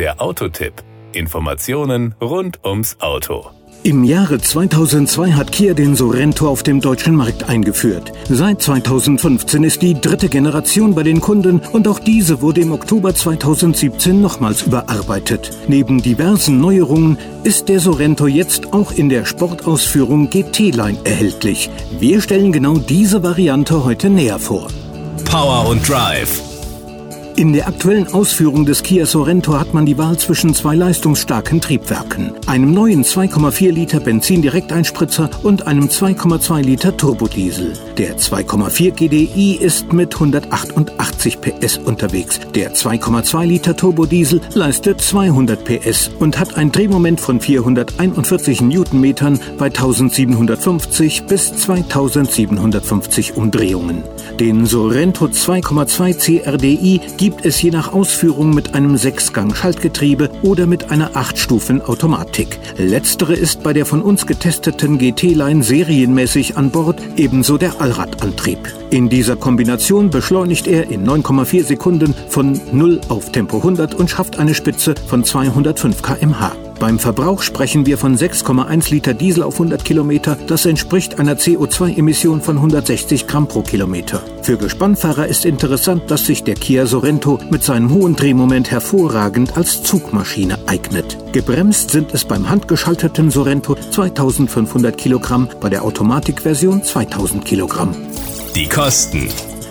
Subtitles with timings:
[0.00, 0.72] Der Autotipp.
[1.12, 3.50] Informationen rund ums Auto.
[3.82, 8.10] Im Jahre 2002 hat Kia den Sorento auf dem deutschen Markt eingeführt.
[8.30, 13.14] Seit 2015 ist die dritte Generation bei den Kunden und auch diese wurde im Oktober
[13.14, 15.50] 2017 nochmals überarbeitet.
[15.68, 21.68] Neben diversen Neuerungen ist der Sorento jetzt auch in der Sportausführung GT-Line erhältlich.
[21.98, 24.68] Wir stellen genau diese Variante heute näher vor.
[25.26, 26.49] Power und Drive
[27.40, 32.34] in der aktuellen Ausführung des Kia Sorento hat man die Wahl zwischen zwei leistungsstarken Triebwerken,
[32.46, 37.72] einem neuen 2,4 Liter Benzin-Direkteinspritzer und einem 2,2 Liter Turbodiesel.
[37.96, 42.40] Der 2,4 GDI ist mit 188 PS unterwegs.
[42.54, 49.66] Der 2,2 Liter Turbodiesel leistet 200 PS und hat ein Drehmoment von 441 Newtonmetern bei
[49.66, 54.04] 1750 bis 2750 Umdrehungen.
[54.38, 61.16] Den Sorento 2,2 CRDI gibt es je nach Ausführung mit einem Sechsgang-Schaltgetriebe oder mit einer
[61.16, 62.58] Acht-Stufen-Automatik.
[62.76, 68.58] Letztere ist bei der von uns getesteten GT-Line serienmäßig an Bord, ebenso der Allradantrieb.
[68.90, 74.38] In dieser Kombination beschleunigt er in 9,4 Sekunden von 0 auf Tempo 100 und schafft
[74.38, 76.69] eine Spitze von 205 km/h.
[76.80, 80.38] Beim Verbrauch sprechen wir von 6,1 Liter Diesel auf 100 Kilometer.
[80.46, 84.22] Das entspricht einer CO2-Emission von 160 Gramm pro Kilometer.
[84.42, 89.82] Für Gespannfahrer ist interessant, dass sich der Kia Sorento mit seinem hohen Drehmoment hervorragend als
[89.82, 91.18] Zugmaschine eignet.
[91.32, 97.94] Gebremst sind es beim handgeschalteten Sorento 2500 Kilogramm, bei der Automatikversion 2000 Kilogramm.
[98.56, 99.28] Die Kosten.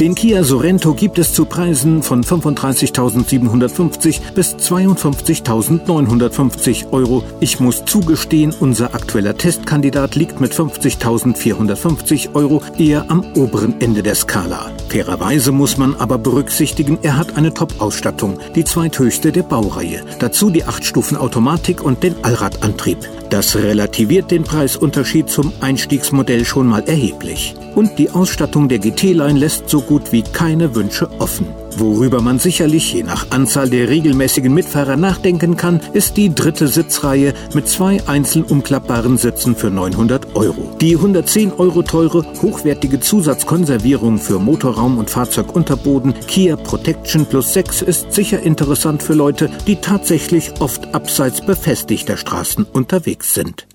[0.00, 7.22] Den Kia Sorento gibt es zu Preisen von 35.750 bis 52.950 Euro.
[7.40, 14.14] Ich muss zugestehen, unser aktueller Testkandidat liegt mit 50.450 Euro eher am oberen Ende der
[14.14, 14.70] Skala.
[14.90, 20.02] Fairerweise muss man aber berücksichtigen, er hat eine Top-Ausstattung, die zweithöchste der Baureihe.
[20.18, 22.98] Dazu die 8-Stufen-Automatik und den Allradantrieb.
[23.30, 27.54] Das relativiert den Preisunterschied zum Einstiegsmodell schon mal erheblich.
[27.76, 31.46] Und die Ausstattung der GT-Line lässt so gut wie keine Wünsche offen.
[31.76, 37.34] Worüber man sicherlich je nach Anzahl der regelmäßigen Mitfahrer nachdenken kann, ist die dritte Sitzreihe
[37.54, 40.76] mit zwei einzeln umklappbaren Sitzen für 900 Euro.
[40.80, 48.12] Die 110 Euro teure, hochwertige Zusatzkonservierung für Motorraum und Fahrzeugunterboden Kia Protection Plus 6 ist
[48.12, 53.66] sicher interessant für Leute, die tatsächlich oft abseits befestigter Straßen unterwegs sind.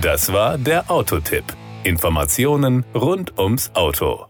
[0.00, 1.44] Das war der Autotipp.
[1.84, 4.29] Informationen rund ums Auto.